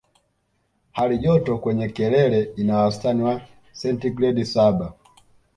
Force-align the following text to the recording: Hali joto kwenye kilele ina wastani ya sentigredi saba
Hali 0.91 1.17
joto 1.19 1.57
kwenye 1.57 1.89
kilele 1.89 2.53
ina 2.55 2.77
wastani 2.77 3.27
ya 3.29 3.47
sentigredi 3.71 4.45
saba 4.45 4.93